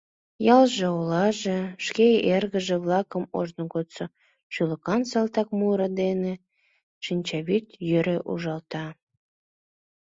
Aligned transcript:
Ялже, 0.55 0.87
олаже 0.97 1.57
шке 1.85 2.07
эргыже-влакым 2.35 3.23
ожно 3.39 3.63
годсо 3.73 4.05
шӱлыкан 4.53 5.01
салтак 5.11 5.47
муро 5.57 5.87
дене 6.01 6.33
шинчавӱд 7.03 7.65
йӧре 7.89 8.17
ужата. 8.31 8.85